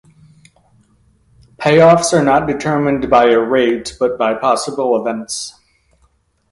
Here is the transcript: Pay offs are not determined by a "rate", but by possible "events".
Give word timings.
Pay 1.59 1.79
offs 1.79 2.11
are 2.11 2.23
not 2.23 2.47
determined 2.47 3.07
by 3.07 3.25
a 3.27 3.39
"rate", 3.39 3.97
but 3.99 4.17
by 4.17 4.33
possible 4.33 4.99
"events". 4.99 5.53